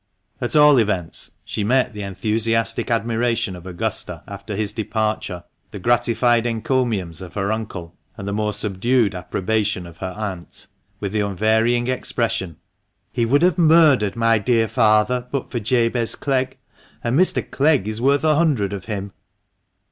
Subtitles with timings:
[0.41, 6.47] At all events, she met the enthusiastic admiration of Augusta after his departure, the gratified
[6.47, 10.65] encomiums of her uncle, and the more subdued approbation of her aunt,
[10.99, 12.57] with the unvarying expression,"
[13.11, 16.57] He would have murdered my dear father but for Jabez Clegg,
[17.03, 17.47] and Mr.
[17.47, 19.13] Clegg is worth a hundred of him."